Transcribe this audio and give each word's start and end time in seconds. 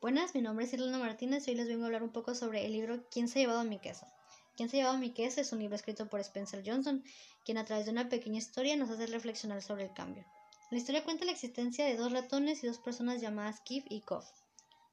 Buenas, 0.00 0.32
mi 0.32 0.42
nombre 0.42 0.64
es 0.64 0.72
Irlanda 0.72 0.96
Martínez 0.96 1.48
y 1.48 1.50
hoy 1.50 1.56
les 1.56 1.66
vengo 1.66 1.82
a 1.82 1.86
hablar 1.86 2.04
un 2.04 2.12
poco 2.12 2.32
sobre 2.32 2.64
el 2.64 2.70
libro 2.70 3.02
¿Quién 3.10 3.26
se 3.26 3.40
ha 3.40 3.42
llevado 3.42 3.64
mi 3.64 3.80
queso? 3.80 4.06
¿Quién 4.56 4.68
se 4.68 4.76
ha 4.76 4.80
llevado 4.80 4.96
mi 4.96 5.10
queso? 5.10 5.40
es 5.40 5.50
un 5.50 5.58
libro 5.58 5.74
escrito 5.74 6.08
por 6.08 6.20
Spencer 6.20 6.62
Johnson, 6.64 7.02
quien 7.44 7.58
a 7.58 7.64
través 7.64 7.86
de 7.86 7.90
una 7.90 8.08
pequeña 8.08 8.38
historia 8.38 8.76
nos 8.76 8.90
hace 8.90 9.08
reflexionar 9.08 9.60
sobre 9.60 9.86
el 9.86 9.92
cambio. 9.92 10.24
La 10.70 10.78
historia 10.78 11.02
cuenta 11.02 11.24
la 11.24 11.32
existencia 11.32 11.84
de 11.84 11.96
dos 11.96 12.12
ratones 12.12 12.62
y 12.62 12.68
dos 12.68 12.78
personas 12.78 13.20
llamadas 13.20 13.60
Kif 13.62 13.86
y 13.88 14.02
Kof. 14.02 14.24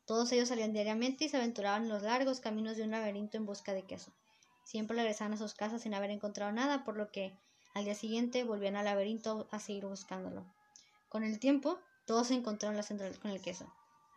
Todos 0.07 0.31
ellos 0.31 0.49
salían 0.49 0.73
diariamente 0.73 1.25
y 1.25 1.29
se 1.29 1.37
aventuraban 1.37 1.83
en 1.83 1.89
los 1.89 2.01
largos 2.01 2.39
caminos 2.39 2.75
de 2.75 2.81
un 2.81 2.89
laberinto 2.89 3.37
en 3.37 3.45
busca 3.45 3.73
de 3.73 3.83
queso. 3.83 4.11
Siempre 4.63 4.97
regresaban 4.97 5.33
a 5.33 5.37
sus 5.37 5.53
casas 5.53 5.83
sin 5.83 5.93
haber 5.93 6.09
encontrado 6.09 6.51
nada, 6.51 6.83
por 6.83 6.97
lo 6.97 7.11
que 7.11 7.37
al 7.75 7.85
día 7.85 7.93
siguiente 7.93 8.43
volvían 8.43 8.75
al 8.75 8.85
laberinto 8.85 9.47
a 9.51 9.59
seguir 9.59 9.85
buscándolo. 9.85 10.51
Con 11.09 11.23
el 11.23 11.37
tiempo, 11.37 11.77
todos 12.07 12.29
se 12.29 12.33
encontraron 12.33 12.75
la 12.75 12.81
central 12.81 13.19
con 13.19 13.29
el 13.29 13.39
queso. 13.39 13.71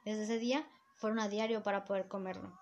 Desde 0.06 0.22
ese 0.22 0.38
día 0.38 0.66
fueron 0.98 1.20
a 1.20 1.28
diario 1.28 1.62
para 1.62 1.84
poder 1.84 2.08
comerlo. 2.08 2.58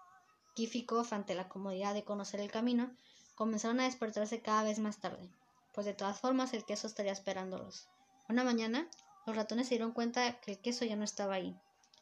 Kif 0.55 0.75
ante 1.11 1.35
la 1.35 1.49
comodidad 1.49 1.95
de 1.95 2.05
conocer 2.05 2.41
el 2.41 2.51
camino, 2.51 2.95
comenzaron 3.35 3.81
a 3.81 3.85
despertarse 3.85 4.41
cada 4.41 4.63
vez 4.63 4.79
más 4.79 4.99
tarde, 4.99 5.29
pues 5.75 5.87
de 5.87 5.95
todas 5.95 6.21
formas 6.21 6.53
el 6.53 6.65
queso 6.65 6.87
estaría 6.87 7.13
esperándolos. 7.13 7.89
Una 8.29 8.45
mañana, 8.45 8.89
los 9.27 9.37
ratones 9.37 9.69
se 9.69 9.75
dieron 9.75 9.93
cuenta 9.93 10.39
que 10.41 10.53
el 10.53 10.59
queso 10.61 10.85
ya 10.85 10.97
no 10.97 11.05
estaba 11.05 11.35
ahí. 11.35 11.59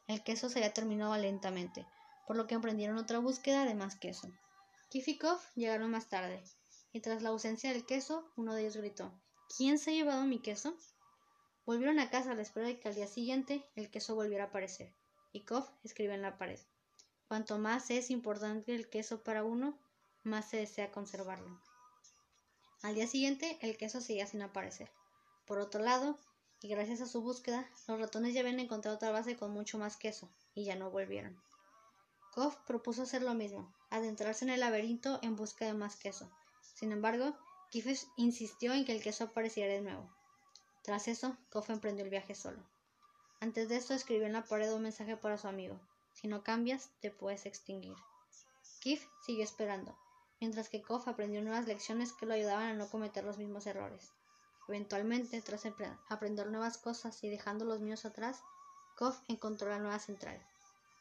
El 0.07 0.23
queso 0.23 0.49
se 0.49 0.59
había 0.59 0.75
terminado 0.75 1.17
lentamente, 1.17 1.87
por 2.27 2.37
lo 2.37 2.47
que 2.47 2.55
emprendieron 2.55 2.99
otra 2.99 3.21
búsqueda 3.21 3.65
de 3.65 3.75
más 3.75 3.97
queso. 3.97 4.29
Kif 4.91 5.09
llegaron 5.55 5.91
más 5.91 6.09
tarde, 6.09 6.43
y 6.93 7.01
tras 7.01 7.23
la 7.23 7.31
ausencia 7.31 7.73
del 7.73 7.87
queso, 7.87 8.31
uno 8.37 8.55
de 8.55 8.63
ellos 8.63 8.77
gritó 8.77 9.13
¿Quién 9.57 9.79
se 9.79 9.91
ha 9.91 9.95
llevado 9.95 10.25
mi 10.25 10.41
queso? 10.41 10.77
Volvieron 11.65 11.99
a 12.01 12.11
casa 12.11 12.33
a 12.33 12.35
la 12.35 12.43
espera 12.43 12.67
de 12.67 12.81
que 12.81 12.89
al 12.89 12.95
día 12.95 13.07
siguiente 13.07 13.65
el 13.77 13.91
queso 13.91 14.15
volviera 14.15 14.45
a 14.45 14.47
aparecer 14.49 14.93
y 15.35 15.45
Koff 15.45 15.69
escribe 15.83 16.15
en 16.15 16.23
la 16.23 16.39
pared. 16.39 16.61
Cuanto 17.29 17.59
más 17.59 17.91
es 17.91 18.11
importante 18.11 18.75
el 18.75 18.89
queso 18.89 19.23
para 19.23 19.45
uno, 19.45 19.77
más 20.23 20.49
se 20.49 20.59
desea 20.59 20.93
conservarlo. 20.93 21.61
Al 22.83 22.95
día 22.95 23.07
siguiente, 23.07 23.59
el 23.61 23.77
queso 23.77 24.01
seguía 24.01 24.27
sin 24.27 24.43
aparecer. 24.43 24.91
Por 25.47 25.59
otro 25.59 25.83
lado, 25.83 26.19
y 26.63 26.69
gracias 26.69 27.01
a 27.01 27.07
su 27.07 27.21
búsqueda, 27.21 27.69
los 27.89 27.99
ratones 27.99 28.33
ya 28.33 28.41
habían 28.41 28.61
encontrado 28.61 28.97
otra 28.97 29.11
base 29.11 29.37
con 29.37 29.51
mucho 29.51 29.77
más 29.77 29.97
queso, 29.97 30.31
y 30.55 30.65
ya 30.65 30.77
no 30.77 30.91
volvieron. 30.91 31.37
Koff 32.33 32.57
propuso 32.67 33.03
hacer 33.03 33.23
lo 33.23 33.35
mismo, 33.35 33.75
adentrarse 33.91 34.45
en 34.45 34.51
el 34.51 34.61
laberinto 34.61 35.19
en 35.23 35.35
busca 35.35 35.65
de 35.65 35.75
más 35.75 35.97
queso. 35.97 36.31
Sin 36.75 36.93
embargo, 36.93 37.37
Kiffes 37.71 38.07
insistió 38.17 38.73
en 38.73 38.85
que 38.85 38.93
el 38.93 39.03
queso 39.03 39.25
apareciera 39.25 39.73
de 39.73 39.81
nuevo. 39.81 40.09
Tras 40.85 41.09
eso, 41.09 41.37
Koff 41.51 41.71
emprendió 41.71 42.05
el 42.05 42.11
viaje 42.11 42.35
solo. 42.35 42.65
Antes 43.45 43.69
de 43.69 43.77
esto 43.77 43.93
escribió 43.93 44.25
en 44.25 44.33
la 44.33 44.47
pared 44.47 44.73
un 44.73 44.85
mensaje 44.85 45.19
para 45.19 45.37
su 45.37 45.47
amigo. 45.47 45.79
Si 46.15 46.29
no 46.29 46.43
cambias, 46.43 46.89
te 47.03 47.11
puedes 47.11 47.45
extinguir. 47.45 47.95
Kif 48.81 49.07
siguió 49.21 49.45
esperando, 49.45 49.95
mientras 50.41 50.71
que 50.71 50.81
Kof 50.81 51.07
aprendió 51.09 51.43
nuevas 51.43 51.67
lecciones 51.67 52.15
que 52.15 52.25
lo 52.25 52.33
ayudaban 52.33 52.69
a 52.69 52.73
no 52.73 52.89
cometer 52.89 53.23
los 53.23 53.37
mismos 53.37 53.67
errores. 53.67 54.13
Eventualmente, 54.67 55.43
tras 55.43 55.67
aprender 56.09 56.47
nuevas 56.47 56.79
cosas 56.79 57.23
y 57.23 57.29
dejando 57.29 57.67
los 57.67 57.81
míos 57.81 58.07
atrás, 58.07 58.41
Kof 58.97 59.21
encontró 59.29 59.69
la 59.69 59.79
nueva 59.79 59.99
central, 59.99 60.41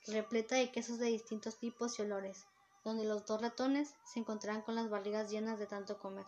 repleta 0.07 0.57
de 0.57 0.69
quesos 0.69 0.99
de 0.99 1.05
distintos 1.05 1.55
tipos 1.55 1.97
y 1.97 2.01
olores, 2.01 2.43
donde 2.83 3.05
los 3.05 3.25
dos 3.25 3.41
ratones 3.41 3.95
se 4.03 4.19
encontraban 4.19 4.63
con 4.63 4.75
las 4.75 4.89
barrigas 4.89 5.31
llenas 5.31 5.59
de 5.59 5.67
tanto 5.67 5.97
comer. 5.97 6.25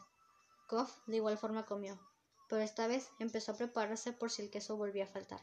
Kof 0.67 0.95
de 1.08 1.17
igual 1.17 1.38
forma 1.38 1.66
comió, 1.66 1.99
pero 2.47 2.61
esta 2.61 2.88
vez 2.88 3.09
empezó 3.19 3.52
a 3.52 3.58
prepararse 3.58 4.13
por 4.13 4.31
si 4.31 4.43
el 4.43 4.49
queso 4.49 4.77
volvía 4.77 5.03
a 5.03 5.08
faltar 5.08 5.41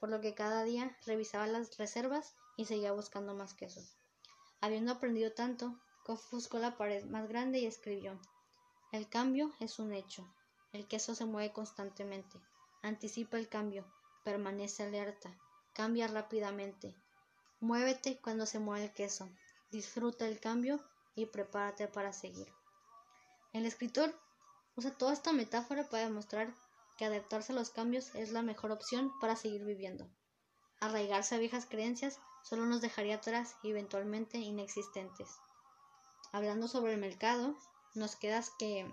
por 0.00 0.08
lo 0.08 0.20
que 0.20 0.34
cada 0.34 0.64
día 0.64 0.96
revisaba 1.06 1.46
las 1.46 1.76
reservas 1.76 2.34
y 2.56 2.64
seguía 2.64 2.92
buscando 2.92 3.34
más 3.34 3.54
quesos. 3.54 3.96
Habiendo 4.60 4.92
aprendido 4.92 5.32
tanto, 5.32 5.78
Kof 6.04 6.30
buscó 6.32 6.58
la 6.58 6.76
pared 6.76 7.04
más 7.04 7.28
grande 7.28 7.60
y 7.60 7.66
escribió 7.66 8.18
El 8.92 9.08
cambio 9.08 9.52
es 9.60 9.78
un 9.78 9.92
hecho. 9.92 10.26
El 10.72 10.88
queso 10.88 11.14
se 11.14 11.26
mueve 11.26 11.52
constantemente. 11.52 12.40
Anticipa 12.82 13.38
el 13.38 13.48
cambio. 13.48 13.84
Permanece 14.24 14.82
alerta. 14.82 15.36
Cambia 15.72 16.08
rápidamente. 16.08 16.94
Muévete 17.60 18.18
cuando 18.20 18.46
se 18.46 18.58
mueve 18.58 18.86
el 18.86 18.92
queso. 18.92 19.30
Disfruta 19.70 20.26
el 20.26 20.40
cambio 20.40 20.80
y 21.14 21.26
prepárate 21.26 21.88
para 21.88 22.12
seguir. 22.12 22.48
El 23.52 23.66
escritor 23.66 24.14
usa 24.76 24.96
toda 24.96 25.12
esta 25.12 25.32
metáfora 25.32 25.88
para 25.88 26.04
demostrar 26.04 26.54
que 27.00 27.06
adaptarse 27.06 27.52
a 27.52 27.54
los 27.54 27.70
cambios 27.70 28.14
es 28.14 28.30
la 28.30 28.42
mejor 28.42 28.72
opción 28.72 29.10
para 29.20 29.34
seguir 29.34 29.64
viviendo. 29.64 30.06
Arraigarse 30.80 31.34
a 31.34 31.38
viejas 31.38 31.64
creencias 31.64 32.20
solo 32.42 32.66
nos 32.66 32.82
dejaría 32.82 33.14
atrás 33.14 33.56
y 33.62 33.70
eventualmente 33.70 34.36
inexistentes. 34.36 35.30
Hablando 36.30 36.68
sobre 36.68 36.92
el 36.92 37.00
mercado, 37.00 37.56
nos 37.94 38.16
queda 38.16 38.44
que, 38.58 38.86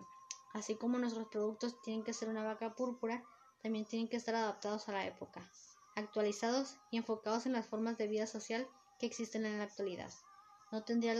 así 0.54 0.76
como 0.76 0.98
nuestros 0.98 1.28
productos 1.28 1.82
tienen 1.82 2.06
que 2.06 2.14
ser 2.14 2.30
una 2.30 2.46
vaca 2.46 2.76
púrpura, 2.76 3.26
también 3.62 3.84
tienen 3.84 4.08
que 4.08 4.16
estar 4.16 4.36
adaptados 4.36 4.88
a 4.88 4.94
la 4.94 5.06
época, 5.06 5.52
actualizados 5.98 6.78
y 6.92 6.96
enfocados 6.96 7.46
en 7.46 7.52
las 7.52 7.68
formas 7.68 7.98
de 7.98 8.08
vida 8.08 8.26
social 8.26 8.70
que 9.00 9.06
existen 9.06 9.46
en 9.46 9.58
la 9.58 9.66
actualidad. 9.66 10.14
No 10.72 10.86
tendría 10.86 11.14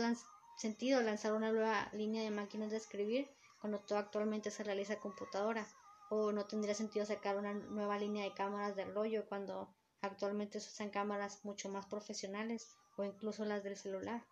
sentido 0.56 1.02
lanzar 1.02 1.34
una 1.34 1.52
nueva 1.52 1.90
línea 1.92 2.22
de 2.22 2.30
máquinas 2.30 2.70
de 2.70 2.78
escribir 2.78 3.28
cuando 3.60 3.78
todo 3.80 3.98
actualmente 3.98 4.50
se 4.50 4.64
realiza 4.64 5.00
computadora, 5.00 5.68
o 6.10 6.32
no 6.32 6.46
tendría 6.46 6.74
sentido 6.74 7.04
sacar 7.06 7.36
una 7.36 7.54
nueva 7.54 7.98
línea 7.98 8.24
de 8.24 8.34
cámaras 8.34 8.76
de 8.76 8.84
rollo 8.84 9.26
cuando 9.28 9.74
actualmente 10.00 10.60
se 10.60 10.70
usan 10.70 10.90
cámaras 10.90 11.44
mucho 11.44 11.68
más 11.68 11.86
profesionales 11.86 12.76
o 12.96 13.04
incluso 13.04 13.44
las 13.44 13.62
del 13.64 13.76
celular. 13.76 14.24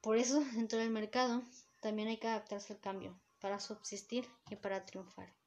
Por 0.00 0.16
eso, 0.16 0.40
dentro 0.54 0.78
del 0.78 0.90
mercado, 0.90 1.42
también 1.80 2.08
hay 2.08 2.18
que 2.18 2.28
adaptarse 2.28 2.72
al 2.72 2.80
cambio 2.80 3.18
para 3.40 3.60
subsistir 3.60 4.28
y 4.50 4.56
para 4.56 4.84
triunfar. 4.84 5.43